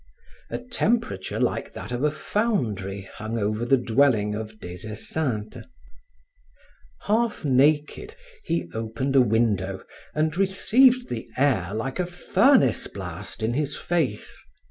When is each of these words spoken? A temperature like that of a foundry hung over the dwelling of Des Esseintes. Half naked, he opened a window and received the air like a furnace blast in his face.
A 0.49 0.57
temperature 0.57 1.39
like 1.39 1.73
that 1.73 1.91
of 1.91 2.03
a 2.03 2.09
foundry 2.09 3.07
hung 3.17 3.37
over 3.37 3.63
the 3.65 3.77
dwelling 3.77 4.33
of 4.33 4.59
Des 4.59 4.79
Esseintes. 4.89 5.63
Half 7.01 7.45
naked, 7.45 8.15
he 8.43 8.67
opened 8.73 9.15
a 9.15 9.21
window 9.21 9.83
and 10.15 10.35
received 10.35 11.09
the 11.09 11.29
air 11.37 11.71
like 11.75 11.99
a 11.99 12.07
furnace 12.07 12.87
blast 12.87 13.43
in 13.43 13.53
his 13.53 13.75
face. 13.75 14.43